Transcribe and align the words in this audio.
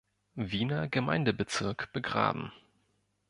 Wiener 0.33 0.87
Gemeindebezirk 0.89 1.93
begraben. 1.93 2.51